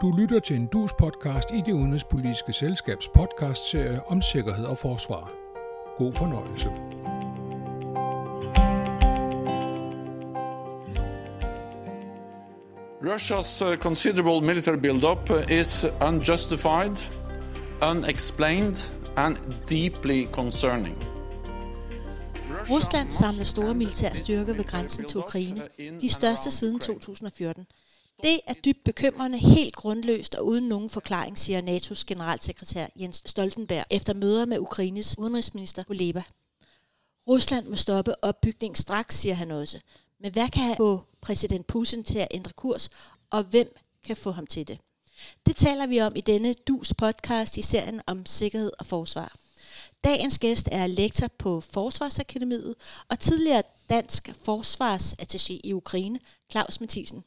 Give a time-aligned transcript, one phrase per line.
[0.00, 5.32] Du lytter til en dus podcast i det udenrigspolitiske selskabs podcastserie om sikkerhed og forsvar.
[5.96, 6.68] God fornøjelse.
[13.02, 16.96] Russia's uh, considerable military buildup is unjustified,
[17.90, 18.76] unexplained,
[19.16, 19.36] and
[19.70, 20.96] deeply concerning.
[22.70, 25.62] Rusland samler store militære styrker ved grænsen til Ukraine,
[26.00, 27.66] de største siden 2014.
[28.22, 33.84] Det er dybt bekymrende, helt grundløst og uden nogen forklaring, siger NATO's generalsekretær Jens Stoltenberg
[33.90, 36.22] efter møder med Ukraines udenrigsminister Kuleba.
[37.28, 39.80] Rusland må stoppe opbygningen straks, siger han også.
[40.20, 42.88] Men hvad kan få præsident Putin til at ændre kurs,
[43.30, 44.78] og hvem kan få ham til det?
[45.46, 49.36] Det taler vi om i denne DUS podcast i serien om sikkerhed og forsvar.
[50.04, 52.74] Dagens gæst er lektor på Forsvarsakademiet
[53.08, 57.24] og tidligere dansk forsvarsattaché i Ukraine, Claus Mathisen.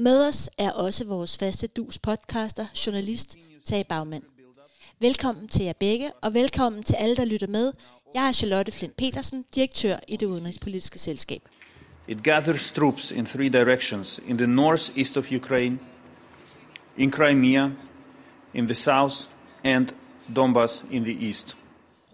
[0.00, 4.22] Med os er også vores faste DUS podcaster, journalist Tage Bagmand.
[4.98, 7.72] Velkommen til jer begge, og velkommen til alle, der lytter med.
[8.14, 11.42] Jeg er Charlotte Flint Petersen, direktør i det udenrigspolitiske selskab.
[12.08, 15.78] It gathers troops in three directions in the northeast of Ukraine,
[16.96, 17.70] in Crimea,
[18.54, 19.16] in the south,
[19.64, 19.88] and
[20.36, 21.56] Donbass in the east.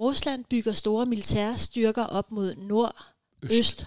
[0.00, 3.06] Rusland bygger store militære styrker op mod nord,
[3.42, 3.86] øst, øst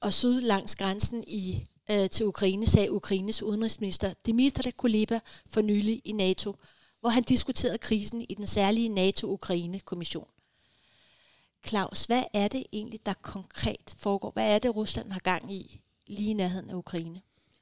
[0.00, 6.02] og syd langs grænsen i øh, til Ukraine, sagde Ukraines udenrigsminister Dmitry Kuleba for nylig
[6.04, 6.54] i NATO,
[7.00, 10.28] hvor han diskuterede krisen i den særlige NATO-Ukraine-kommission.
[11.66, 14.30] Claus, hvad er det egentlig, der konkret foregår?
[14.30, 17.20] Hvad er det, Rusland har gang i lige i nærheden af Ukraine?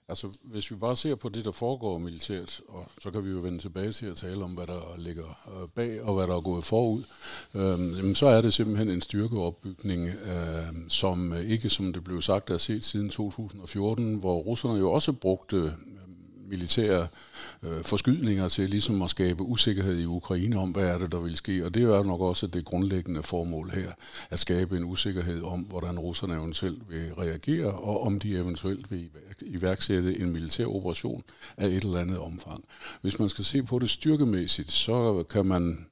[0.08, 3.38] Altså, hvis vi bare ser på det, der foregår militært, og så kan vi jo
[3.38, 6.40] vende tilbage til at tale om, hvad der ligger øh, bag, og hvad der er
[6.40, 7.02] gået forud,
[7.54, 12.22] øh, jamen, så er det simpelthen en styrkeopbygning, øh, som øh, ikke, som det blev
[12.22, 15.74] sagt, er set siden 2014, hvor russerne jo også brugte
[16.54, 17.06] militære
[17.62, 21.36] øh, forskydninger til ligesom at skabe usikkerhed i Ukraine om, hvad er det, der vil
[21.36, 21.64] ske.
[21.64, 23.92] Og det er jo nok også det grundlæggende formål her,
[24.30, 29.08] at skabe en usikkerhed om, hvordan russerne eventuelt vil reagere, og om de eventuelt vil
[29.40, 31.22] iværksætte en militær operation
[31.56, 32.64] af et eller andet omfang.
[33.02, 35.86] Hvis man skal se på det styrkemæssigt, så kan man,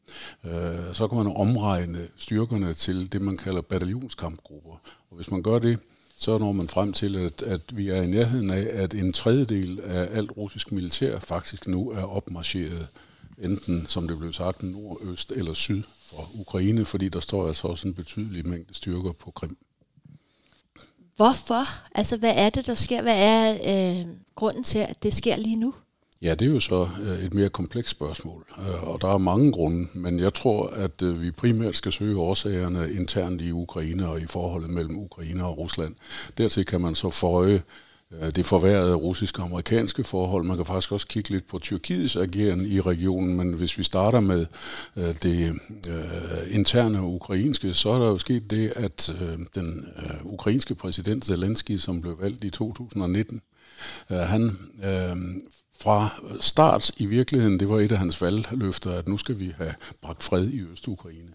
[0.45, 4.81] øh, så kan man omregne styrkerne til det, man kalder bataljonskampgrupper.
[5.11, 5.79] Og hvis man gør det,
[6.23, 9.81] så når man frem til, at, at vi er i nærheden af, at en tredjedel
[9.81, 12.89] af alt russisk militær faktisk nu er opmarcheret,
[13.39, 17.69] enten, som det blev sagt, nord, øst eller syd for Ukraine, fordi der står altså
[17.69, 19.57] også en betydelig mængde styrker på Krim.
[21.17, 21.65] Hvorfor?
[21.95, 23.03] Altså, hvad er det, der sker?
[23.03, 23.55] Hvad er
[24.01, 25.75] øh, grunden til, at det sker lige nu?
[26.23, 29.53] Ja, det er jo så øh, et mere komplekst spørgsmål, øh, og der er mange
[29.53, 34.21] grunde, men jeg tror, at øh, vi primært skal søge årsagerne internt i Ukraine og
[34.21, 35.95] i forholdet mellem Ukraine og Rusland.
[36.39, 37.63] Dertil kan man så føje
[38.35, 40.45] det forværrede russisk-amerikanske forhold.
[40.45, 44.21] Man kan faktisk også kigge lidt på Tyrkiets ageren i regionen, men hvis vi starter
[44.21, 44.47] med
[44.97, 45.61] det
[46.51, 49.13] interne ukrainske, så er der jo sket det, at
[49.55, 49.87] den
[50.25, 53.41] ukrainske præsident Zelensky, som blev valgt i 2019,
[54.09, 54.59] han
[55.83, 56.09] fra
[56.41, 60.23] start i virkeligheden, det var et af hans valgløfter, at nu skal vi have bragt
[60.23, 61.33] fred i Øst-Ukraine.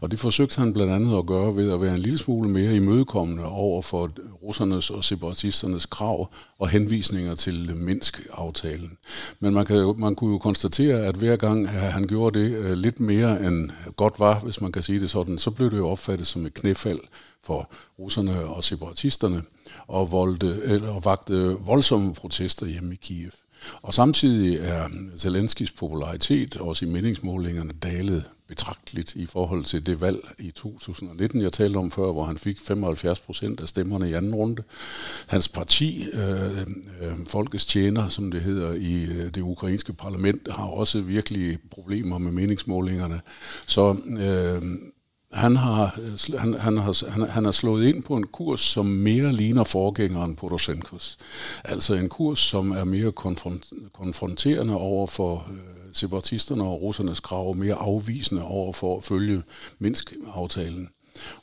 [0.00, 2.76] Og det forsøgte han blandt andet at gøre ved at være en lille smule mere
[2.76, 4.10] imødekommende over for
[4.42, 8.98] russernes og separatisternes krav og henvisninger til Minsk-aftalen.
[9.40, 13.00] Men man, kan, man kunne jo konstatere, at hver gang han gjorde det øh, lidt
[13.00, 16.26] mere end godt var, hvis man kan sige det sådan, så blev det jo opfattet
[16.26, 17.00] som et knæfald
[17.44, 19.42] for russerne og separatisterne
[19.86, 23.30] og, voldte, eller vagte voldsomme protester hjemme i Kiev.
[23.82, 24.88] Og samtidig er
[25.18, 31.52] Zelenskis popularitet også i meningsmålingerne dalet betragteligt i forhold til det valg i 2019, jeg
[31.52, 34.62] talte om før, hvor han fik 75 procent af stemmerne i anden runde.
[35.26, 36.60] Hans parti, øh,
[37.00, 42.18] øh, Folkets Tjener, som det hedder i øh, det ukrainske parlament, har også virkelig problemer
[42.18, 43.20] med meningsmålingerne.
[43.66, 44.62] Så øh,
[45.32, 45.98] han har,
[46.38, 50.36] han, han, har, han, han har slået ind på en kurs, som mere ligner forgængeren
[50.36, 51.18] Poroshenkos.
[51.64, 55.58] Altså en kurs, som er mere konfront, konfronterende over for øh,
[55.92, 59.42] separatisterne og russernes krav, mere afvisende over for at følge
[59.78, 60.88] Minsk-aftalen.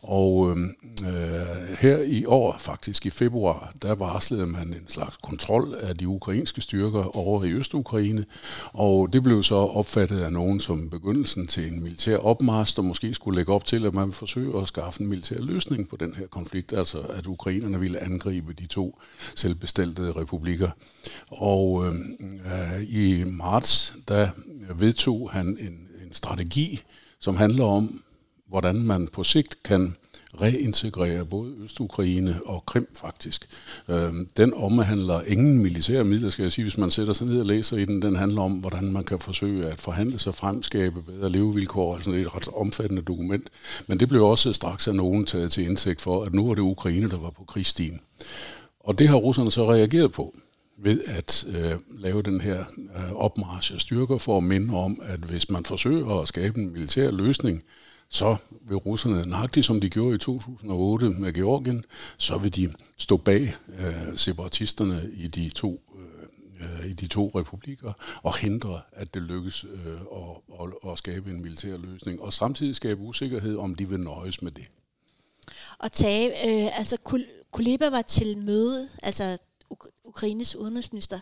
[0.01, 0.75] Og øhm,
[1.07, 6.07] øh, her i år, faktisk i februar, der varslede man en slags kontrol af de
[6.07, 8.25] ukrainske styrker over i Øst-Ukraine,
[8.65, 13.13] og det blev så opfattet af nogen som begyndelsen til en militær opmarsch, der måske
[13.13, 16.15] skulle lægge op til, at man ville forsøge at skaffe en militær løsning på den
[16.15, 18.99] her konflikt, altså at ukrainerne ville angribe de to
[19.35, 20.69] selvbestaltede republikker.
[21.27, 24.29] Og øhm, øh, i marts, der
[24.75, 26.81] vedtog han en, en strategi,
[27.19, 28.01] som handler om
[28.49, 29.95] hvordan man på sigt kan
[30.41, 33.47] reintegrere både Østukraine og Krim faktisk.
[33.87, 37.45] Øhm, den omhandler ingen militære midler, skal jeg sige, hvis man sætter sig ned og
[37.45, 38.01] læser i den.
[38.01, 41.95] Den handler om, hvordan man kan forsøge at forhandle sig frem, skabe bedre levevilkår.
[41.95, 43.49] Altså det er et ret omfattende dokument.
[43.87, 46.61] Men det blev også straks af nogen taget til indsigt for, at nu var det
[46.61, 47.99] Ukraine, der var på krigsstien.
[48.79, 50.35] Og det har russerne så reageret på
[50.77, 52.59] ved at øh, lave den her
[52.95, 56.73] øh, opmarsch af styrker for at minde om, at hvis man forsøger at skabe en
[56.73, 57.63] militær løsning,
[58.09, 61.85] så vil russerne, nøjagtigt som de gjorde i 2008 med Georgien,
[62.17, 67.93] så vil de stå bag øh, separatisterne i de to øh, i de to republikker
[68.23, 72.75] og hindre, at det lykkes øh, at, at, at skabe en militær løsning, og samtidig
[72.75, 74.65] skabe usikkerhed, om de vil nøjes med det.
[75.77, 76.97] Og tage, øh, altså
[77.51, 79.37] Kuleba var til møde, altså
[80.03, 81.19] Ukraines udenrigsminister,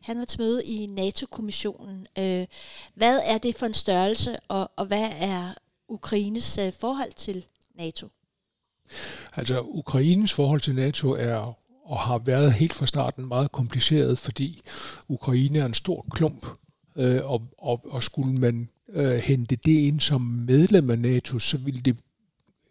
[0.00, 2.06] han var til møde i NATO-kommissionen.
[2.18, 2.46] Øh,
[2.94, 5.54] hvad er det for en størrelse, og, og hvad er
[5.88, 7.44] Ukraines øh, forhold til
[7.74, 8.08] NATO?
[9.36, 11.54] Altså, Ukraines forhold til NATO er
[11.84, 14.62] og har været helt fra starten meget kompliceret, fordi
[15.08, 16.46] Ukraine er en stor klump,
[16.96, 21.58] øh, og, og, og skulle man øh, hente det ind som medlem af NATO, så
[21.58, 21.96] ville det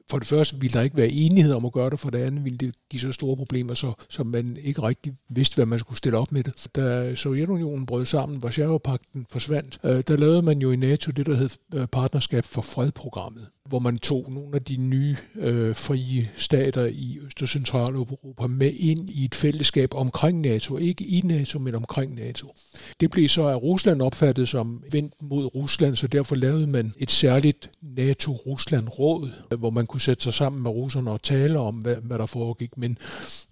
[0.09, 2.43] for det første ville der ikke være enighed om at gøre det, for det andet
[2.43, 5.97] ville det give så store problemer, så, så man ikke rigtig vidste, hvad man skulle
[5.97, 6.67] stille op med det.
[6.75, 11.35] Da Sovjetunionen brød sammen, Varsjava-pakten forsvandt, øh, der lavede man jo i NATO det, der
[11.35, 16.85] hed øh, Partnerskab for Fred-programmet hvor man tog nogle af de nye øh, frie stater
[16.85, 20.77] i Øst- og Centraleuropa med ind i et fællesskab omkring NATO.
[20.77, 22.53] Ikke i NATO, men omkring NATO.
[22.99, 27.11] Det blev så af Rusland opfattet som vendt mod Rusland, så derfor lavede man et
[27.11, 32.17] særligt NATO-Rusland-råd, hvor man kunne sætte sig sammen med russerne og tale om, hvad, hvad
[32.17, 32.77] der foregik.
[32.77, 32.97] Men,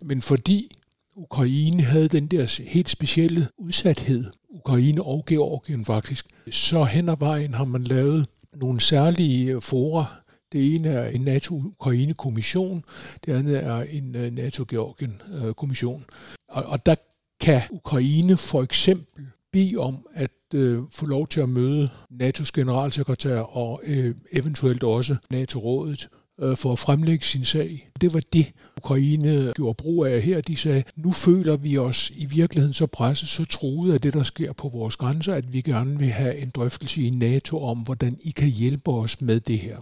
[0.01, 0.71] men fordi
[1.15, 7.53] Ukraine havde den der helt specielle udsathed, Ukraine og Georgien faktisk, så hen ad vejen
[7.53, 10.05] har man lavet nogle særlige øh, fora.
[10.51, 12.83] Det ene er en NATO-Ukraine-kommission,
[13.25, 16.05] det andet er en øh, NATO-Georgien-kommission.
[16.09, 16.95] Øh, og, og der
[17.39, 23.39] kan Ukraine for eksempel bede om at øh, få lov til at møde NATO's generalsekretær
[23.39, 26.09] og øh, eventuelt også NATO-rådet
[26.41, 27.89] øh, for at fremlægge sin sag.
[28.01, 30.41] Det var det, Ukraine gjorde brug af her.
[30.41, 34.23] De sagde, nu føler vi os i virkeligheden så presset, så truet af det, der
[34.23, 38.17] sker på vores grænser, at vi gerne vil have en drøftelse i NATO om, hvordan
[38.21, 39.77] I kan hjælpe os med det her.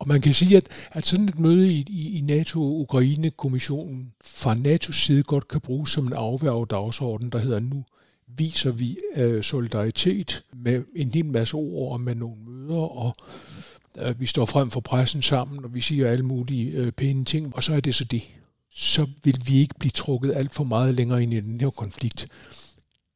[0.00, 4.92] Og man kan sige, at, at sådan et møde i, i, i NATO-Ukraine-kommissionen fra NATO's
[4.92, 7.84] side godt kan bruges som en afværge dagsorden, der hedder nu
[8.26, 13.14] viser vi øh, solidaritet med en hel masse ord og med nogle møder og
[13.94, 17.56] at vi står frem for pressen sammen, og vi siger alle mulige øh, pæne ting,
[17.56, 18.22] og så er det så det.
[18.70, 22.26] Så vil vi ikke blive trukket alt for meget længere ind i den her konflikt.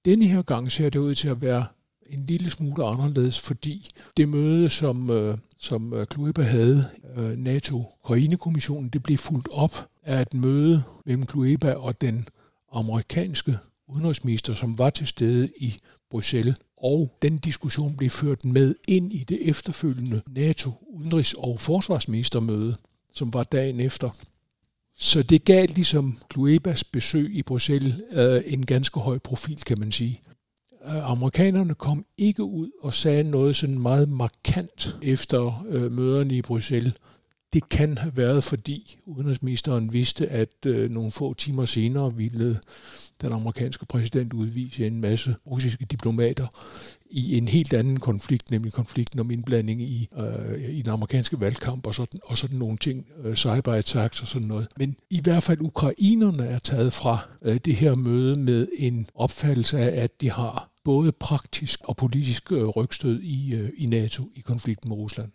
[0.05, 1.67] Denne her gang ser det ud til at være
[2.11, 8.89] en lille smule anderledes, fordi det møde, som, øh, som øh, Kluiber havde, øh, NATO-Ukraine-kommissionen,
[8.89, 12.29] det blev fuldt op af et møde mellem Kluiber og den
[12.73, 15.75] amerikanske udenrigsminister, som var til stede i
[16.11, 22.77] Bruxelles og den diskussion blev ført med ind i det efterfølgende NATO-udenrigs- og forsvarsministermøde,
[23.15, 24.11] som var dagen efter.
[24.97, 29.93] Så det gav ligesom Kluebas besøg i Bruxelles øh, en ganske høj profil, kan man
[29.93, 30.21] sige.
[30.85, 36.43] Øh, amerikanerne kom ikke ud og sagde noget sådan meget markant efter øh, møderne i
[36.43, 36.95] Bruxelles.
[37.53, 42.61] Det kan have været, fordi udenrigsministeren vidste, at øh, nogle få timer senere ville
[43.21, 46.47] den amerikanske præsident udvise en masse russiske diplomater
[47.11, 51.87] i en helt anden konflikt, nemlig konflikten om indblanding i, øh, i den amerikanske valgkamp
[51.87, 54.69] og sådan, og sådan nogle ting, øh, cyberattacks og sådan noget.
[54.77, 59.79] Men i hvert fald ukrainerne er taget fra øh, det her møde med en opfattelse
[59.79, 64.41] af, at de har både praktisk og politisk øh, rygstød i, øh, i NATO i
[64.41, 65.31] konflikten med Rusland.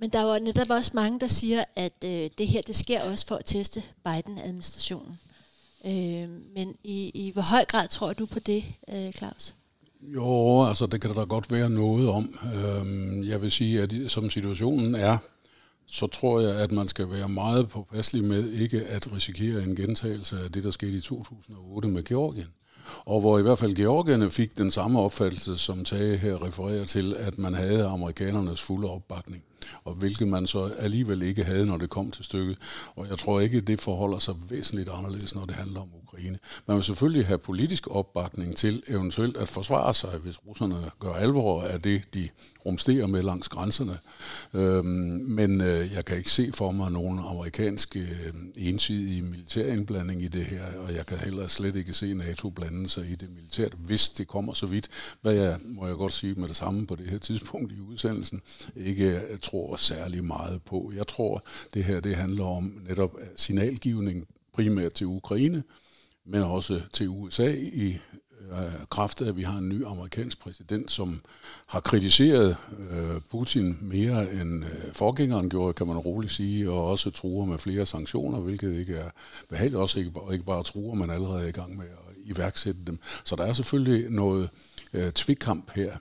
[0.00, 3.10] Men der er jo netop også mange, der siger, at øh, det her det sker
[3.10, 5.18] også for at teste Biden-administrationen.
[5.86, 9.54] Øh, men i, i hvor høj grad tror du på det, øh, Claus?
[10.02, 12.38] Jo, altså det kan der godt være noget om.
[12.54, 15.18] Øh, jeg vil sige, at som situationen er,
[15.86, 20.40] så tror jeg, at man skal være meget påpasselig med ikke at risikere en gentagelse
[20.44, 22.48] af det, der skete i 2008 med Georgien.
[23.04, 27.14] Og hvor i hvert fald Georgierne fik den samme opfattelse, som Tage her refererer til,
[27.18, 29.42] at man havde amerikanernes fulde opbakning
[29.84, 32.58] og hvilket man så alligevel ikke havde, når det kom til stykket.
[32.96, 36.38] Og jeg tror ikke, det forholder sig væsentligt anderledes, når det handler om Ukraine.
[36.66, 41.62] Man vil selvfølgelig have politisk opbakning til eventuelt at forsvare sig, hvis russerne gør alvor
[41.62, 42.28] af det, de
[42.66, 43.98] rumsterer med langs grænserne.
[44.54, 44.84] Øhm,
[45.26, 50.44] men øh, jeg kan ikke se for mig nogen amerikansk øh, ensidig militærindblanding i det
[50.44, 54.08] her, og jeg kan heller slet ikke se NATO blande sig i det militært, hvis
[54.08, 54.88] det kommer så vidt,
[55.22, 58.42] hvad jeg, må jeg godt sige med det samme på det her tidspunkt i udsendelsen,
[58.76, 60.92] ikke øh, tror særlig meget på.
[60.96, 61.42] Jeg tror,
[61.74, 65.62] det her det handler om netop signalgivning primært til Ukraine,
[66.24, 67.98] men også til USA i
[68.50, 71.20] øh, kraft af, at vi har en ny amerikansk præsident, som
[71.66, 72.56] har kritiseret
[72.90, 77.58] øh, Putin mere end øh, forgængeren gjorde, kan man roligt sige, og også truer med
[77.58, 79.10] flere sanktioner, hvilket ikke er
[79.48, 82.98] behageligt, også ikke, ikke bare truer, men allerede er i gang med at iværksætte dem.
[83.24, 84.50] Så der er selvfølgelig noget
[84.94, 85.96] øh, tvikkamp her.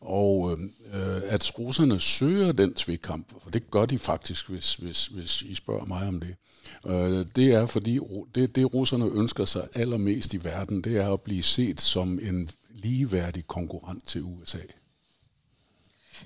[0.00, 0.58] Og
[0.94, 5.54] øh, at russerne søger den tvikkamp, for det gør de faktisk, hvis, hvis, hvis I
[5.54, 6.34] spørger mig om det,
[6.86, 7.98] øh, det er fordi,
[8.34, 12.50] det, det russerne ønsker sig allermest i verden, det er at blive set som en
[12.70, 14.58] ligeværdig konkurrent til USA.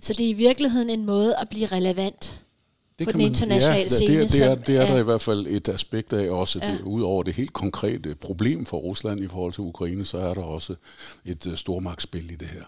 [0.00, 2.40] Så det er i virkeligheden en måde at blive relevant
[2.98, 4.20] det på den internationale ja, scene.
[4.20, 6.58] Det, det, er, det er der i hvert fald et aspekt af også.
[6.62, 6.72] Ja.
[6.72, 10.42] Det, udover det helt konkrete problem for Rusland i forhold til Ukraine, så er der
[10.42, 10.74] også
[11.24, 12.62] et uh, stormagtsspil i det her.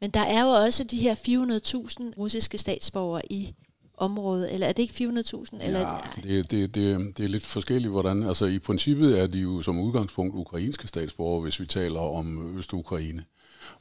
[0.00, 3.54] Men der er jo også de her 400.000 russiske statsborgere i
[3.96, 5.64] området, eller er det ikke 400.000?
[5.64, 8.22] Eller ja, det, det, det, det er lidt forskelligt, hvordan.
[8.22, 13.24] Altså i princippet er de jo som udgangspunkt ukrainske statsborgere, hvis vi taler om Øst-Ukraine.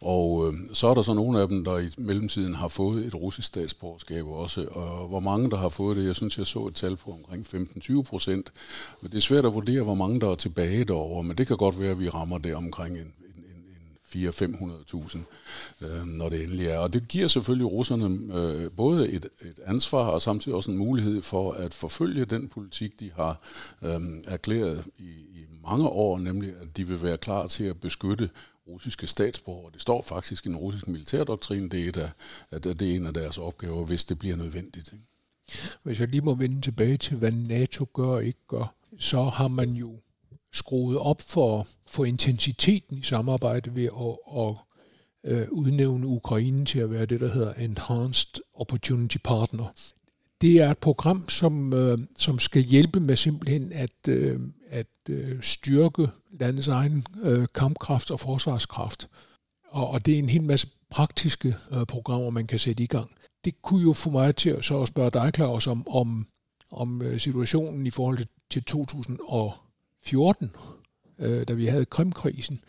[0.01, 3.15] Og øh, så er der så nogle af dem, der i mellemtiden har fået et
[3.15, 4.65] russisk statsborgerskab også.
[4.71, 7.47] Og hvor mange, der har fået det, jeg synes, jeg så et tal på omkring
[7.47, 8.51] 15-20 procent.
[9.01, 11.57] Men det er svært at vurdere, hvor mange der er tilbage derovre, men det kan
[11.57, 13.13] godt være, at vi rammer det omkring en,
[14.15, 15.19] 400-500.000,
[15.81, 16.77] øh, når det endelig er.
[16.77, 21.21] Og det giver selvfølgelig russerne øh, både et, et ansvar og samtidig også en mulighed
[21.21, 23.41] for at forfølge den politik, de har
[23.81, 28.29] øh, erklæret i, i mange år, nemlig at de vil være klar til at beskytte
[28.67, 29.71] russiske statsborgere.
[29.73, 32.09] Det står faktisk i en russisk militærdoktrin, det er, et af,
[32.51, 34.93] at det er en af deres opgaver, hvis det bliver nødvendigt.
[34.93, 35.05] Ikke?
[35.83, 39.47] Hvis jeg lige må vende tilbage til, hvad NATO gør og ikke gør, så har
[39.47, 39.99] man jo
[40.53, 44.55] skruet op for, for intensiteten i samarbejdet ved at, at
[45.25, 49.73] øh, udnævne Ukraine til at være det, der hedder Enhanced Opportunity Partner.
[50.41, 55.41] Det er et program, som, øh, som skal hjælpe med simpelthen at, øh, at øh,
[55.41, 59.09] styrke landets egen øh, kampkraft og forsvarskraft.
[59.69, 63.11] Og, og det er en hel masse praktiske øh, programmer, man kan sætte i gang.
[63.45, 66.25] Det kunne jo få mig til at så at spørge dig, Claus, om, om,
[66.71, 68.19] om øh, situationen i forhold
[68.49, 69.53] til 2000 og
[70.05, 70.51] 14,
[71.19, 72.61] øh, da vi havde Krimkrisen.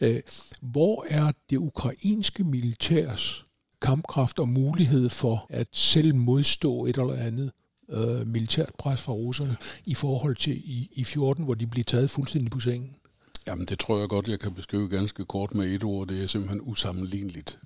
[0.00, 0.20] Øh,
[0.62, 3.44] hvor er det ukrainske militærs
[3.82, 7.52] kampkraft og mulighed for at selv modstå et eller andet
[7.90, 12.10] øh, militært pres fra russerne i forhold til i, i 14, hvor de blev taget
[12.10, 12.94] fuldstændig på sengen?
[13.46, 16.08] Jamen det tror jeg godt, jeg kan beskrive ganske kort med et ord.
[16.08, 17.58] Det er simpelthen usammenligneligt.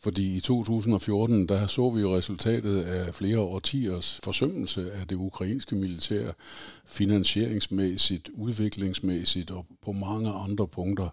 [0.00, 5.76] Fordi i 2014, der så vi jo resultatet af flere årtiers forsømmelse af det ukrainske
[5.76, 6.32] militær,
[6.86, 11.08] finansieringsmæssigt, udviklingsmæssigt og på mange andre punkter.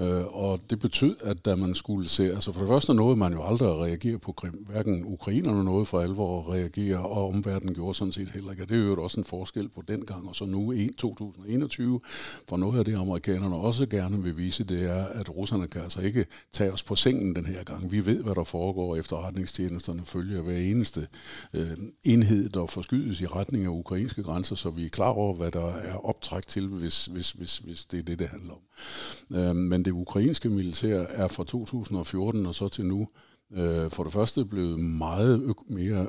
[0.00, 3.32] Øh, og det betød, at da man skulle se, altså for det første nåede man
[3.32, 4.64] jo aldrig at reagere på Krim.
[4.70, 8.62] Hverken ukrainerne nåede for alvor at reagere, og omverdenen gjorde sådan set heller ikke.
[8.62, 12.00] Og det er jo også en forskel på dengang og så nu i 2021.
[12.48, 16.00] For noget af det, amerikanerne også gerne vil vise, det er, at russerne kan altså
[16.00, 17.92] ikke tage os på sengen den her gang.
[17.92, 18.96] Vi ved, hvad der foregår.
[18.96, 21.08] Efterretningstjenesterne følger hver eneste
[21.54, 25.50] øh, enhed, der forskydes i retning af ukrainske grænser, så vi er klar over, hvad
[25.50, 29.36] der er optræk til, hvis, hvis, hvis, hvis det er det, det handler om.
[29.36, 33.08] Øh, men det ukrainske militær er fra 2014 og så til nu
[33.52, 36.08] øh, for det første blevet meget ø- mere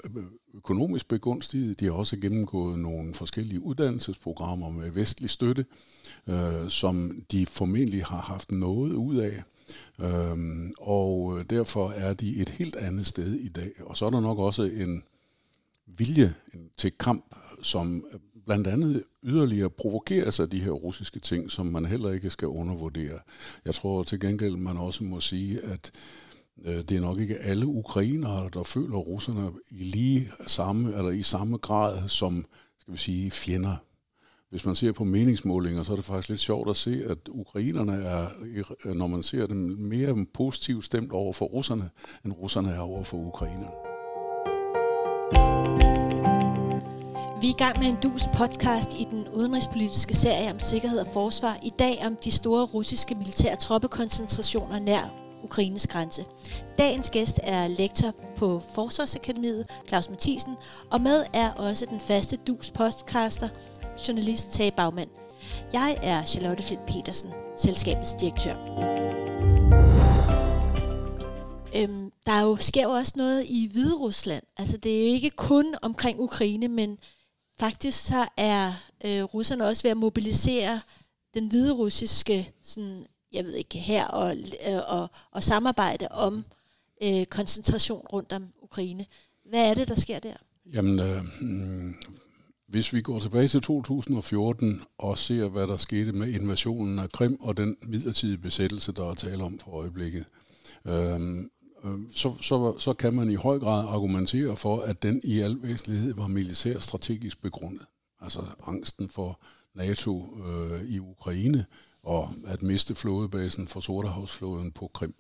[0.54, 1.80] økonomisk begunstiget.
[1.80, 5.66] De har også gennemgået nogle forskellige uddannelsesprogrammer med vestlig støtte,
[6.30, 9.44] øh, som de formentlig har haft noget ud af.
[10.02, 13.72] Øhm, og øh, derfor er de et helt andet sted i dag.
[13.86, 15.04] Og så er der nok også en
[15.86, 16.34] vilje
[16.78, 21.86] til kamp, som øh, blandt andet yderligere provokeres af de her russiske ting, som man
[21.86, 23.20] heller ikke skal undervurdere.
[23.66, 25.92] Jeg tror til gengæld, man også må sige, at
[26.66, 31.24] øh, det er nok ikke alle ukrainere, der føler russerne i lige samme eller i
[31.24, 32.46] samme grad som
[32.80, 33.76] skal vi sige fjender
[34.50, 37.94] hvis man ser på meningsmålinger, så er det faktisk lidt sjovt at se, at ukrainerne
[37.94, 38.28] er,
[38.94, 41.90] når man ser dem, mere positivt stemt over for russerne,
[42.26, 43.72] end russerne er over for ukrainerne.
[47.42, 51.08] Vi er i gang med en dus podcast i den udenrigspolitiske serie om sikkerhed og
[51.08, 51.58] forsvar.
[51.64, 55.14] I dag om de store russiske militære troppekoncentrationer nær
[55.44, 56.26] Ukraines grænse.
[56.78, 60.56] Dagens gæst er lektor på Forsvarsakademiet, Claus Mathisen,
[60.90, 63.50] og med er også den faste dus podcaster,
[64.08, 65.10] journalist Tage Bagmand.
[65.74, 68.56] Jeg er Charlotte Flint Petersen, selskabets direktør.
[71.76, 74.44] Øhm, der er jo, sker jo også noget i Hvide Rusland.
[74.58, 76.98] Altså det er jo ikke kun omkring Ukraine, men
[77.60, 78.74] faktisk så er
[79.06, 80.82] øh, russerne også ved at mobilisere
[81.34, 84.38] den hvide russiske sådan, jeg ved ikke, her og,
[84.68, 86.46] øh, og, og samarbejde om
[87.04, 89.06] øh, koncentration rundt om Ukraine.
[89.46, 90.34] Hvad er det, der sker der?
[90.74, 91.96] Jamen, øh, mm,
[92.70, 97.38] hvis vi går tilbage til 2014 og ser, hvad der skete med invasionen af Krim
[97.40, 100.26] og den midlertidige besættelse, der er tale om for øjeblikket,
[100.88, 101.46] øh,
[102.16, 106.14] så, så, så kan man i høj grad argumentere for, at den i al væsentlighed
[106.14, 107.86] var militær strategisk begrundet.
[108.22, 109.40] Altså angsten for
[109.76, 111.66] NATO øh, i Ukraine
[112.04, 115.14] og at miste flådebasen for Sortehavsflåden på Krim.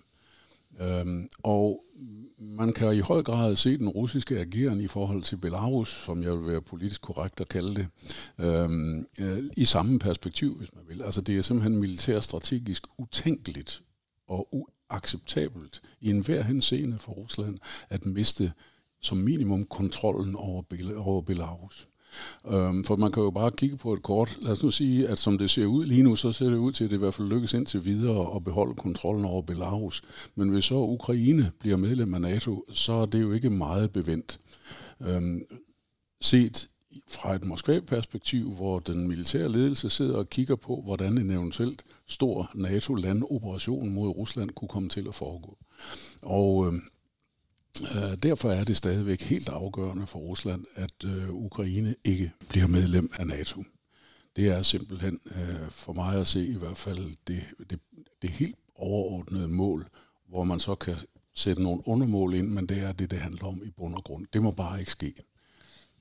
[0.81, 1.83] Øhm, og
[2.38, 6.38] man kan i høj grad se den russiske ageren i forhold til Belarus, som jeg
[6.38, 7.88] vil være politisk korrekt at kalde det,
[8.39, 11.01] øhm, øh, i samme perspektiv, hvis man vil.
[11.01, 13.83] Altså det er simpelthen militær strategisk utænkeligt
[14.27, 17.57] og uacceptabelt i enhver henseende for Rusland
[17.89, 18.53] at miste
[19.01, 21.88] som minimum kontrollen over, Bel- over Belarus.
[22.47, 24.37] Øhm, for man kan jo bare kigge på et kort.
[24.41, 26.71] Lad os nu sige, at som det ser ud lige nu, så ser det ud
[26.71, 30.01] til, at det i hvert fald lykkes indtil videre at beholde kontrollen over Belarus.
[30.35, 34.39] Men hvis så Ukraine bliver medlem af NATO, så er det jo ikke meget bevendt.
[35.01, 35.41] Øhm,
[36.21, 36.69] set
[37.07, 42.51] fra et Moskva-perspektiv, hvor den militære ledelse sidder og kigger på, hvordan en eventuelt stor
[42.55, 45.57] NATO-landoperation mod Rusland kunne komme til at foregå.
[46.21, 46.79] Og øh,
[47.81, 53.11] Øh, derfor er det stadigvæk helt afgørende for Rusland, at øh, Ukraine ikke bliver medlem
[53.19, 53.63] af NATO.
[54.35, 57.79] Det er simpelthen øh, for mig at se i hvert fald det, det,
[58.21, 59.88] det helt overordnede mål,
[60.27, 60.97] hvor man så kan
[61.33, 64.27] sætte nogle undermål ind, men det er det, det handler om i bund og grund.
[64.33, 65.13] Det må bare ikke ske.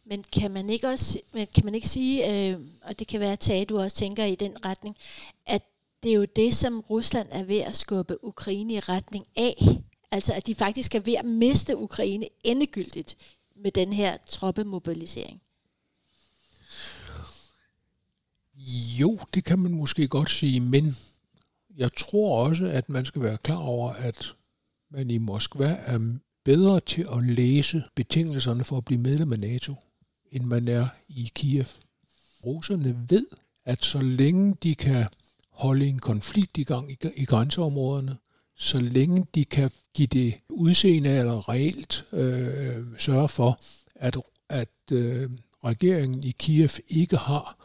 [0.04, 3.68] Men kan man ikke også kan man ikke sige, øh, og det kan være, at
[3.68, 4.96] du også tænker i den retning,
[5.46, 5.62] at
[6.02, 9.56] det er jo det, som Rusland er ved at skubbe Ukraine i retning af,
[10.10, 13.16] Altså at de faktisk er ved at miste Ukraine endegyldigt
[13.56, 15.42] med den her troppemobilisering.
[19.00, 20.96] Jo, det kan man måske godt sige, men
[21.76, 24.34] jeg tror også, at man skal være klar over, at
[24.90, 29.74] man i Moskva er bedre til at læse betingelserne for at blive medlem af NATO,
[30.32, 31.66] end man er i Kiev.
[32.44, 33.26] Russerne ved,
[33.64, 35.06] at så længe de kan
[35.50, 38.16] holde en konflikt i gang i grænseområderne,
[38.58, 43.58] så længe de kan give det udseende eller reelt øh, sørge for,
[43.94, 44.16] at,
[44.49, 45.30] at øh,
[45.64, 47.56] regeringen i Kiev ikke har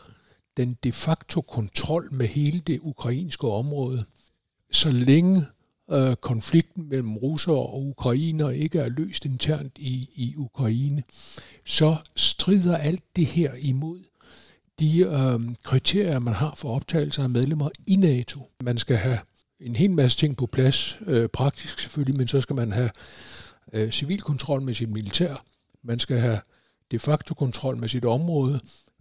[0.57, 4.05] den de facto kontrol med hele det ukrainske område,
[4.71, 5.41] så længe
[5.91, 11.03] øh, konflikten mellem russere og ukrainer ikke er løst internt i, i Ukraine,
[11.65, 13.99] så strider alt det her imod
[14.79, 18.39] de øh, kriterier, man har for optagelse af medlemmer i NATO.
[18.61, 19.19] Man skal have
[19.63, 22.89] en hel masse ting på plads, øh, praktisk selvfølgelig, men så skal man have
[23.73, 25.45] øh, civil kontrol med sit militær,
[25.83, 26.39] man skal have
[26.91, 28.59] de facto kontrol med sit område,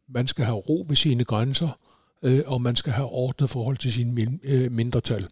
[0.08, 1.78] man skal have ro ved sine grænser,
[2.22, 5.26] øh, og man skal have ordnet forhold til sine min, øh, mindretal.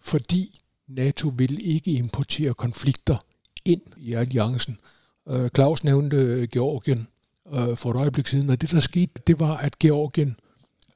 [0.00, 3.16] Fordi NATO vil ikke importere konflikter
[3.64, 4.78] ind i alliancen.
[5.28, 7.08] Øh, Claus nævnte øh, Georgien
[7.52, 10.36] øh, for et øjeblik siden, og det der skete, det var, at Georgien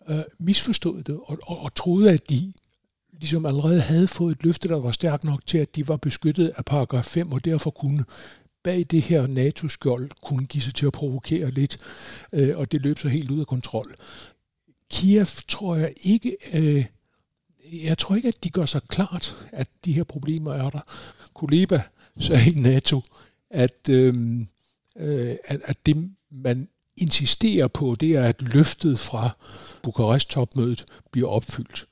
[0.09, 2.53] øh, misforstod det og, og, og troede, at de
[3.21, 6.53] ligesom allerede havde fået et løfte, der var stærkt nok til, at de var beskyttet
[6.57, 8.05] af paragraf 5, og derfor kunne
[8.65, 11.79] bag det her NATO-skjold kunne give sig til at provokere lidt,
[12.33, 13.95] øh, og det løb så helt ud af kontrol.
[14.91, 16.85] Kiev tror jeg ikke, øh,
[17.73, 20.81] jeg tror ikke, at de gør sig klart, at de her problemer er der.
[21.35, 21.83] Kuleba
[22.21, 23.03] sagde i NATO,
[23.51, 24.15] at, øh,
[24.97, 29.31] øh, at, at det, man insisterer på, det er, at løftet fra
[29.83, 31.87] Bukarest-topmødet bliver opfyldt.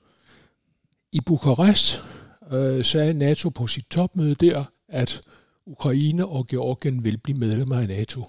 [1.13, 2.03] I Bukarest
[2.53, 5.21] øh, sagde NATO på sit topmøde der, at
[5.67, 8.25] Ukraine og Georgien vil blive medlemmer af NATO.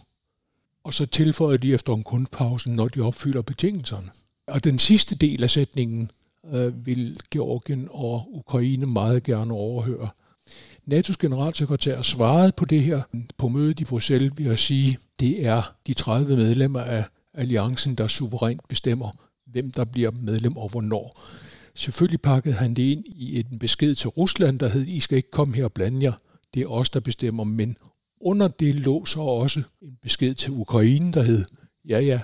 [0.84, 4.10] Og så tilføjede de efter en kunstpause, når de opfylder betingelserne.
[4.48, 6.12] Og den sidste del af sætningen
[6.54, 10.10] øh, vil Georgien og Ukraine meget gerne overhøre.
[10.91, 13.02] NATO's generalsekretær svarede på det her
[13.38, 18.08] på mødet i Bruxelles ved at sige, det er de 30 medlemmer af alliancen, der
[18.08, 19.12] suverænt bestemmer,
[19.46, 21.19] hvem der bliver medlem og hvornår.
[21.75, 25.31] Selvfølgelig pakkede han det ind i en besked til Rusland, der hed, I skal ikke
[25.31, 26.13] komme her og blande jer.
[26.53, 27.43] Det er os, der bestemmer.
[27.43, 27.77] Men
[28.21, 31.45] under det lå så også en besked til Ukraine, der hed,
[31.88, 32.21] ja ja,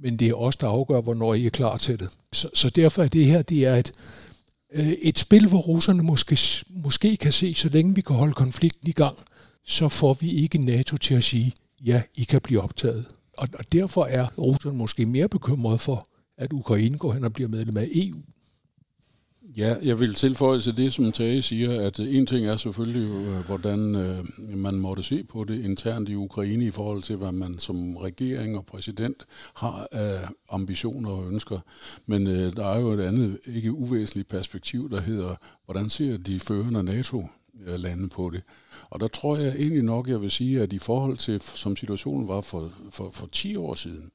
[0.00, 2.08] men det er os, der afgør, hvornår I er klar til det.
[2.32, 3.92] Så, så derfor er det her, det er et,
[4.72, 6.38] øh, et spil, hvor russerne måske,
[6.70, 9.18] måske kan se, så længe vi kan holde konflikten i gang,
[9.66, 11.52] så får vi ikke NATO til at sige,
[11.84, 13.06] ja, I kan blive optaget.
[13.38, 16.06] Og, og derfor er russerne måske mere bekymrede for,
[16.38, 18.16] at Ukraine går hen og bliver medlem af EU,
[19.56, 23.46] Ja, jeg vil tilføje til det, som Tage siger, at en ting er selvfølgelig, øh,
[23.46, 27.58] hvordan øh, man måtte se på det internt i Ukraine i forhold til, hvad man
[27.58, 31.58] som regering og præsident har af ambitioner og ønsker.
[32.06, 36.40] Men øh, der er jo et andet ikke uvæsentligt perspektiv, der hedder, hvordan ser de
[36.40, 38.42] førende NATO-lande øh, på det?
[38.90, 42.28] Og der tror jeg egentlig nok, jeg vil sige, at i forhold til, som situationen
[42.28, 44.10] var for, for, for 10 år siden,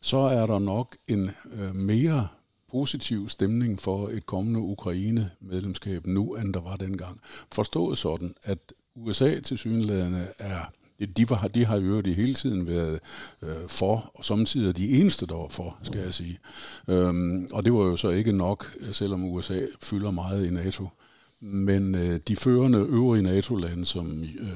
[0.00, 2.28] så er der nok en øh, mere
[2.74, 7.20] positiv stemning for et kommende Ukraine-medlemskab nu, end der var dengang.
[7.52, 8.58] Forstået sådan, at
[8.94, 10.60] USA til synlædende er
[11.16, 13.00] de, var, de har jo det hele tiden været
[13.42, 16.38] øh, for, og samtidig de eneste, der var for, skal jeg sige.
[16.88, 20.88] Øhm, og det var jo så ikke nok, selvom USA fylder meget i NATO.
[21.40, 24.48] Men øh, de førende øvrige NATO-lande, som øh,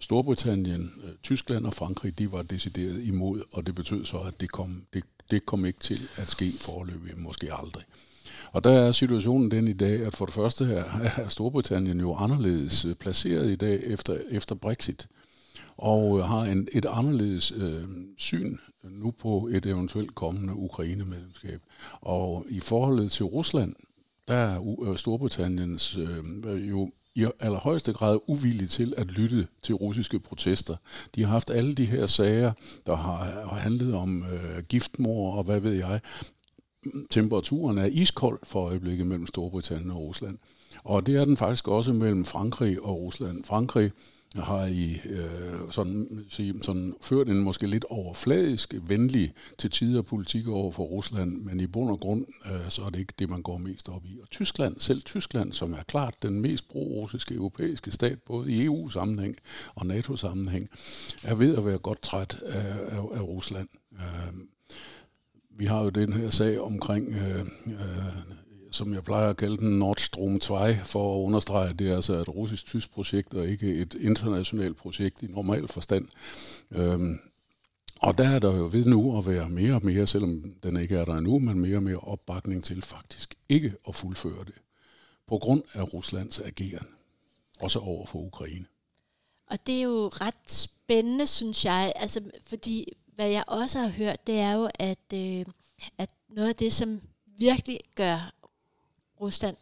[0.00, 4.50] Storbritannien, øh, Tyskland og Frankrig, de var decideret imod, og det betød så, at det
[4.50, 7.84] kom, det det kom ikke til at ske forløbig, måske aldrig.
[8.52, 10.84] Og der er situationen den i dag, at for det første her
[11.16, 15.08] er Storbritannien jo anderledes øh, placeret i dag efter, efter Brexit,
[15.76, 17.82] og øh, har en, et anderledes øh,
[18.18, 21.60] syn nu på et eventuelt kommende Ukraine-medlemskab.
[22.00, 23.74] Og i forholdet til Rusland,
[24.28, 30.76] der er Storbritanniens øh, jo i allerhøjeste grad uvillige til at lytte til russiske protester.
[31.14, 32.52] De har haft alle de her sager,
[32.86, 36.00] der har handlet om øh, giftmor og hvad ved jeg.
[37.10, 40.38] Temperaturen er iskold for øjeblikket mellem Storbritannien og Rusland.
[40.84, 43.44] Og det er den faktisk også mellem Frankrig og Rusland.
[43.44, 43.92] Frankrig
[44.38, 50.48] har I øh, sådan, sige, sådan ført en måske lidt overfladisk, venlig til tider politik
[50.48, 53.42] over for Rusland, men i bund og grund, øh, så er det ikke det, man
[53.42, 54.18] går mest op i.
[54.22, 59.36] Og Tyskland, selv Tyskland, som er klart den mest pro-russiske europæiske stat, både i EU-sammenhæng
[59.74, 60.68] og NATO-sammenhæng,
[61.24, 63.68] er ved at være godt træt af, af, af Rusland.
[63.92, 64.34] Øh,
[65.58, 68.35] vi har jo den her sag omkring øh, øh,
[68.70, 71.96] som jeg plejer at kalde den, Nord Stream 2, for at understrege, at det er
[71.96, 76.08] altså et russisk-tysk projekt, og ikke et internationalt projekt i normal forstand.
[76.70, 77.18] Øhm,
[78.00, 80.96] og der er der jo ved nu at være mere og mere, selvom den ikke
[80.96, 84.54] er der endnu, men mere og mere opbakning til faktisk ikke at fuldføre det,
[85.28, 86.86] på grund af Ruslands ageren,
[87.60, 88.66] også over for Ukraine.
[89.50, 94.26] Og det er jo ret spændende, synes jeg, altså, fordi hvad jeg også har hørt,
[94.26, 95.44] det er jo, at, øh,
[95.98, 97.00] at noget af det, som
[97.38, 98.32] virkelig gør
[99.20, 99.56] Rusland.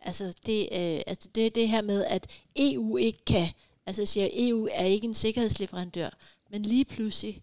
[0.00, 3.48] Altså det, øh, altså det det her med, at EU ikke kan,
[3.86, 6.10] altså siger, EU er ikke en sikkerhedsleverandør,
[6.50, 7.42] men lige pludselig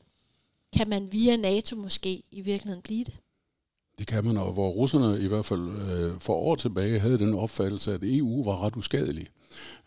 [0.77, 3.13] kan man via NATO måske i virkeligheden blive det.
[3.97, 7.33] Det kan man, og hvor russerne i hvert fald øh, for år tilbage havde den
[7.33, 9.27] opfattelse, at EU var ret uskadelig.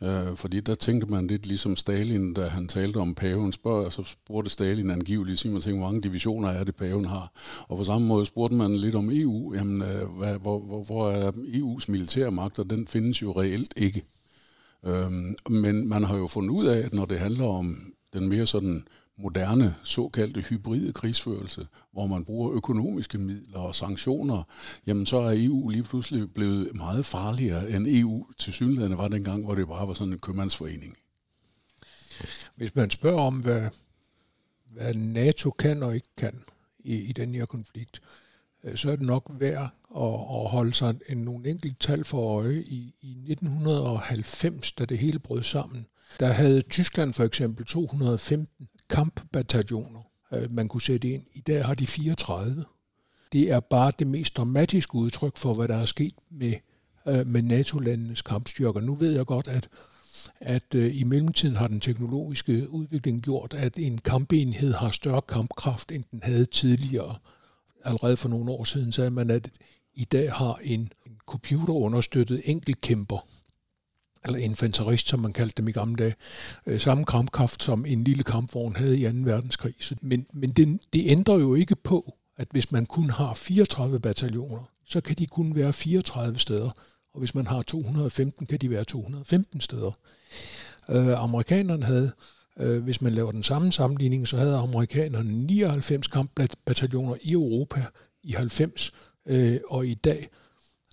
[0.03, 4.05] Øh, fordi der tænkte man lidt ligesom Stalin, da han talte om paven, spørg, så
[4.05, 7.33] spurgte Stalin angiveligt, siger man hvor mange divisioner er det, paven har.
[7.69, 11.11] Og på samme måde spurgte man lidt om EU, jamen, øh, hvad, hvor, hvor, hvor
[11.11, 14.03] er EU's militærmagt, og den findes jo reelt ikke.
[14.87, 15.13] Øh,
[15.51, 18.87] men man har jo fundet ud af, at når det handler om den mere sådan
[19.19, 24.43] moderne såkaldte hybride krigsførelse, hvor man bruger økonomiske midler og sanktioner,
[24.87, 29.45] jamen så er EU lige pludselig blevet meget farligere end EU til synligheden var dengang,
[29.45, 30.97] hvor det bare var sådan en købmandsforening.
[32.57, 33.69] Hvis man spørger om, hvad,
[34.73, 36.43] hvad NATO kan og ikke kan
[36.79, 38.01] i, i den her konflikt,
[38.65, 42.39] øh, så er det nok værd at, at holde sig en, nogle enkelte tal for
[42.39, 42.63] øje.
[42.63, 45.87] I, I 1990, da det hele brød sammen,
[46.21, 50.01] der havde Tyskland for eksempel 215 kampbataljoner,
[50.33, 51.23] øh, man kunne sætte ind.
[51.33, 52.65] I dag har de 34.
[53.33, 56.55] Det er bare det mest dramatiske udtryk for, hvad der er sket med,
[57.07, 58.81] øh, med NATO-landenes kampstyrker.
[58.81, 59.69] Nu ved jeg godt, at
[60.41, 65.93] at øh, i mellemtiden har den teknologiske udvikling gjort, at en kampenhed har større kampkraft,
[65.93, 67.17] end den havde tidligere.
[67.85, 69.51] Allerede for nogle år siden sagde man, at
[69.95, 73.27] i dag har en, en computerunderstøttet enkeltkæmper
[74.25, 76.15] eller infanterist, som man kaldte dem i gamle dage,
[76.67, 79.09] øh, samme kampkraft, som en lille kampvogn havde i 2.
[79.13, 79.75] verdenskrig.
[79.81, 84.01] Så, men men det, det ændrer jo ikke på, at hvis man kun har 34
[84.01, 86.71] bataljoner, så kan de kun være 34 steder,
[87.15, 89.91] og hvis man har 215, kan de være 215 steder.
[90.91, 92.13] Øh, amerikanerne havde,
[92.61, 97.85] øh, hvis man laver den samme sammenligning, så havde amerikanerne 99 kampbataljoner i Europa
[98.23, 98.93] i 90,
[99.27, 100.29] øh, og i dag,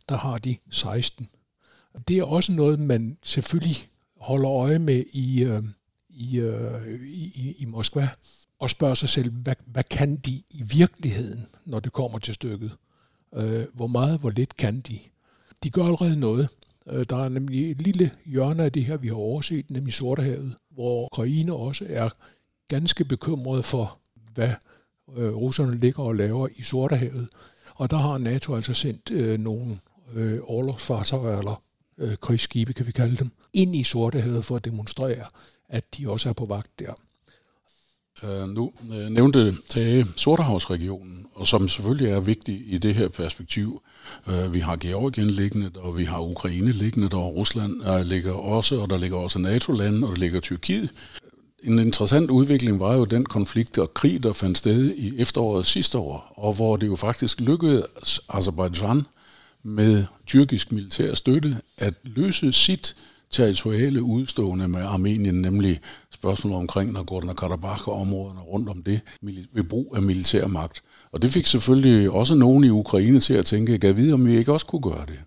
[0.09, 1.29] der har de 16
[2.07, 3.77] det er også noget, man selvfølgelig
[4.17, 5.59] holder øje med i, øh,
[6.09, 8.09] i, øh, i, i Moskva,
[8.59, 12.71] og spørger sig selv, hvad, hvad kan de i virkeligheden, når det kommer til stykket?
[13.35, 14.99] Øh, hvor meget, hvor lidt kan de?
[15.63, 16.49] De gør allerede noget.
[16.87, 20.55] Øh, der er nemlig et lille hjørne af det her, vi har overset, nemlig Sortehavet,
[20.69, 22.09] hvor Ukraine også er
[22.67, 23.97] ganske bekymret for,
[24.33, 24.53] hvad
[25.17, 27.27] øh, russerne ligger og laver i Sortehavet.
[27.75, 29.79] Og der har NATO altså sendt øh, nogle
[30.13, 31.61] øh, overlovsfartøjer, eller
[31.97, 35.25] øh, krigsskibe, kan vi kalde dem, ind i Sortehavet for at demonstrere,
[35.69, 36.93] at de også er på vagt der.
[38.23, 43.81] Uh, nu uh, nævnte Tage Sortehavsregionen, og som selvfølgelig er vigtig i det her perspektiv.
[44.27, 48.79] Uh, vi har Georgien liggende, og vi har Ukraine liggende, og Rusland uh, ligger også,
[48.79, 50.89] og der ligger også NATO-lande, og der ligger Tyrkiet.
[51.63, 55.97] En interessant udvikling var jo den konflikt og krig, der fandt sted i efteråret sidste
[55.97, 59.03] år, og hvor det jo faktisk lykkedes Azerbaijan
[59.63, 62.95] med tyrkisk militær støtte at løse sit
[63.31, 65.79] territoriale udstående med Armenien, nemlig
[66.11, 68.99] spørgsmålet omkring Nagorno-Karabakh og områderne rundt om det,
[69.53, 70.81] ved brug af militær magt.
[71.11, 74.37] Og det fik selvfølgelig også nogen i Ukraine til at tænke, at vide, om vi
[74.37, 75.19] ikke også kunne gøre det.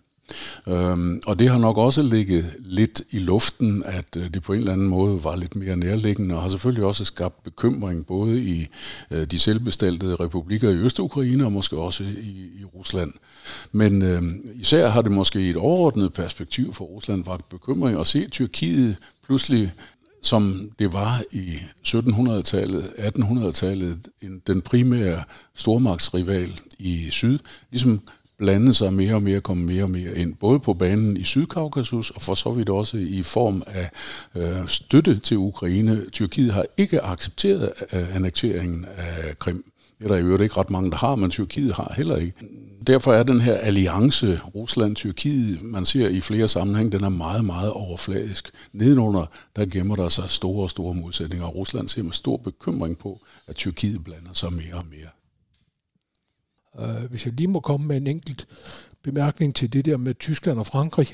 [0.69, 4.59] Øhm, og det har nok også ligget lidt i luften, at øh, det på en
[4.59, 8.67] eller anden måde var lidt mere nærliggende, og har selvfølgelig også skabt bekymring både i
[9.11, 13.13] øh, de selvbestaltede republikker i Øst-Ukraine og måske også i, i Rusland.
[13.73, 14.23] Men øh,
[14.61, 18.97] især har det måske i et overordnet perspektiv for Rusland vagt bekymring at se Tyrkiet
[19.27, 19.73] pludselig
[20.23, 23.99] som det var i 1700-tallet, 1800-tallet,
[24.47, 25.23] den primære
[25.55, 27.39] stormagtsrival i syd,
[27.71, 28.01] ligesom
[28.45, 32.11] blande sig mere og mere, komme mere og mere ind, både på banen i Sydkaukasus
[32.11, 33.91] og for så vidt også i form af
[34.35, 36.11] øh, støtte til Ukraine.
[36.13, 39.65] Tyrkiet har ikke accepteret øh, annekteringen af Krim.
[39.99, 42.33] Det er der i øvrigt ikke ret mange, der har, men Tyrkiet har heller ikke.
[42.87, 47.71] Derfor er den her alliance Rusland-Tyrkiet, man ser i flere sammenhæng, den er meget, meget
[47.71, 48.51] overfladisk.
[48.73, 49.27] Nedenunder,
[49.57, 53.57] der gemmer der sig store, store modsætninger, og Rusland ser med stor bekymring på, at
[53.57, 55.24] Tyrkiet blander sig mere og mere.
[56.81, 58.49] Øh, hvis jeg lige må komme med en enkelt
[59.03, 61.09] bemærkning til det der med Tyskland og Frankrig,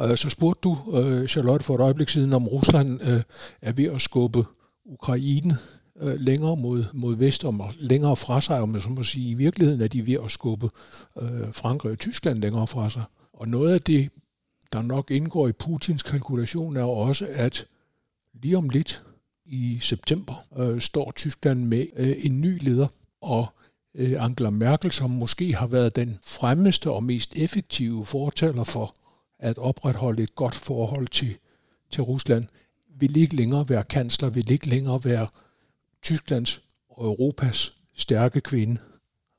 [0.00, 3.22] øh, så spurgte du, øh, Charlotte, for et øjeblik siden, om Rusland øh,
[3.62, 4.44] er ved at skubbe
[4.84, 5.56] Ukraine
[6.02, 9.30] længere mod, mod vest og længere fra sig, om man så må sige.
[9.30, 10.70] I virkeligheden er de ved at skubbe
[11.52, 13.02] Frankrig og Tyskland længere fra sig.
[13.32, 14.10] Og noget af det,
[14.72, 17.66] der nok indgår i Putins kalkulation, er også, at
[18.42, 19.04] lige om lidt
[19.44, 20.34] i september
[20.78, 22.88] står Tyskland med en ny leder,
[23.20, 23.46] og
[23.94, 28.94] Øh, Angela Merkel, som måske har været den fremmeste og mest effektive fortaler for
[29.38, 31.36] at opretholde et godt forhold til,
[31.90, 32.44] til Rusland,
[32.98, 35.28] vil ikke længere være kansler, vil ikke længere være
[36.02, 38.80] Tysklands og Europas stærke kvinde.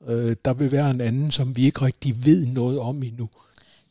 [0.08, 3.28] Øh, der vil være en anden, som vi ikke rigtig ved noget om endnu.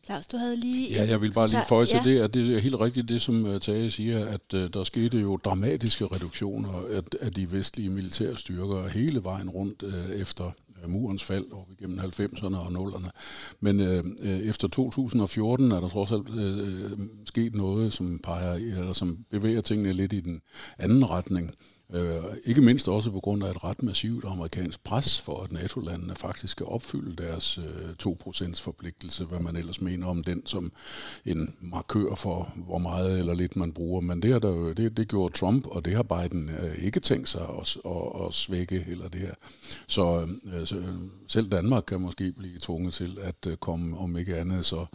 [0.06, 0.90] Claus, du havde lige...
[0.90, 2.10] Ja, jeg vil bare lige føje til ja.
[2.10, 5.18] det, at det er helt rigtigt det, som øh, Tage siger, at uh, der skete
[5.20, 10.52] jo dramatiske reduktioner af, af de vestlige militære styrker hele vejen rundt uh, efter
[10.88, 13.10] murens fald over igennem 90'erne og 0'erne.
[13.60, 19.26] Men uh, efter 2014 er der trods alt uh, sket noget, som peger, eller som
[19.30, 20.42] bevæger tingene lidt i den
[20.78, 21.52] anden retning.
[21.94, 26.16] Øh, ikke mindst også på grund af et ret massivt amerikansk pres for, at NATO-landene
[26.16, 30.72] faktisk skal opfylde deres øh, 2% forpligtelse, hvad man ellers mener om den som
[31.26, 34.02] en markør for, hvor meget eller lidt man bruger.
[34.02, 37.00] Men det, har der jo, det, det gjorde Trump, og det har Biden øh, ikke
[37.00, 39.34] tænkt sig at, at, at svække eller det her.
[39.88, 40.88] Så, øh, så øh,
[41.28, 44.86] selv Danmark kan måske blive tvunget til at øh, komme, om ikke andet, så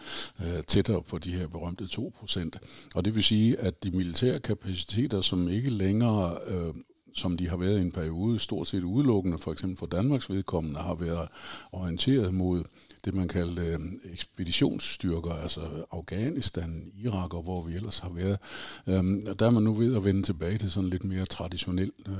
[0.45, 2.51] øh, tættere på de her berømte 2%.
[2.95, 6.75] Og det vil sige, at de militære kapaciteter, som ikke længere øh,
[7.17, 10.81] som de har været i en periode, stort set udelukkende, for eksempel for Danmarks vedkommende,
[10.81, 11.29] har været
[11.73, 12.65] orienteret mod
[13.07, 13.79] det, man kaldte øh,
[14.13, 15.61] ekspeditionsstyrker, altså
[15.93, 18.39] Afghanistan, Irak og hvor vi ellers har været.
[18.87, 22.15] Øhm, der er man nu ved at vende tilbage til sådan lidt mere traditionel, øh,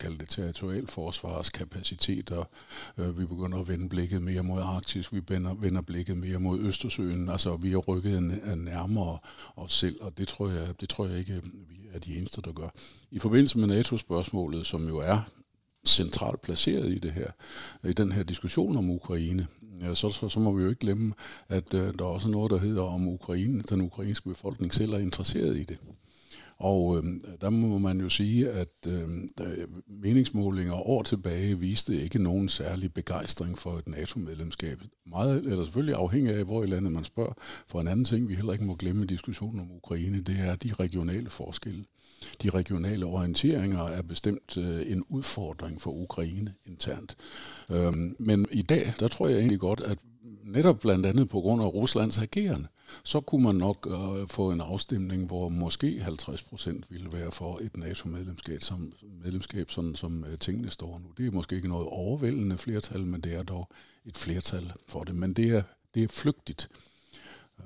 [0.00, 2.50] kalde det territorial forsvarskapacitet, og
[2.98, 6.60] øh, vi begynder at vende blikket mere mod Arktis, vi vender, vender blikket mere mod
[6.60, 8.22] Østersøen, altså vi har rykket
[8.56, 9.18] nærmere
[9.56, 12.40] os selv, og det tror jeg, det tror jeg ikke, øh, vi er de eneste,
[12.40, 12.68] der gør.
[13.10, 15.20] I forbindelse med NATO-spørgsmålet, som jo er
[15.86, 17.30] centralt placeret i det her,
[17.84, 19.46] i den her diskussion om Ukraine,
[19.82, 21.14] ja, så, så, så må vi jo ikke glemme,
[21.48, 24.98] at øh, der er også noget, der hedder om Ukraine, den ukrainske befolkning selv er
[24.98, 25.78] interesseret i det.
[26.60, 27.04] Og øh,
[27.40, 29.08] der må man jo sige, at øh,
[29.88, 34.78] meningsmålinger år tilbage viste ikke nogen særlig begejstring for et NATO-medlemskab.
[35.06, 37.32] Meget, eller selvfølgelig afhængig af, hvor i landet man spørger.
[37.68, 40.56] For en anden ting, vi heller ikke må glemme i diskussionen om Ukraine, det er
[40.56, 41.84] de regionale forskelle.
[42.42, 47.16] De regionale orienteringer er bestemt øh, en udfordring for Ukraine internt.
[47.70, 49.98] Øh, men i dag, der tror jeg egentlig godt, at
[50.52, 52.68] netop blandt andet på grund af Ruslands agerende,
[53.04, 57.58] så kunne man nok øh, få en afstemning, hvor måske 50 procent ville være for
[57.62, 58.92] et NATO-medlemskab, som,
[59.24, 61.12] medlemskab, sådan som øh, tingene står nu.
[61.18, 63.68] Det er måske ikke noget overvældende flertal, men det er dog
[64.06, 65.14] et flertal for det.
[65.14, 65.62] Men det er,
[65.94, 66.68] det er flygtigt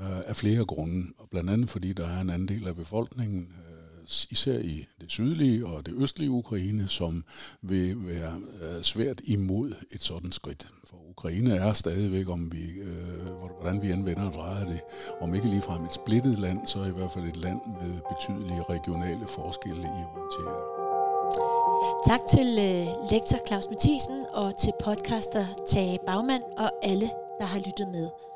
[0.01, 3.41] øh, af flere grunde, og blandt andet fordi der er en anden del af befolkningen,
[3.41, 3.72] øh,
[4.31, 7.25] især i det sydlige og det østlige Ukraine, som
[7.63, 10.69] vil være øh, svært imod et sådan skridt.
[10.85, 13.27] For Ukraine er stadigvæk, om vi, øh,
[13.61, 14.81] hvordan vi anvender og drejer det,
[15.21, 19.27] om ikke ligefrem et splittet land, så i hvert fald et land med betydelige regionale
[19.29, 20.83] forskelle i orientering.
[22.07, 27.59] Tak til øh, lektor Claus Mathisen og til podcaster Tage Bagmand og alle, der har
[27.59, 28.32] lyttet med.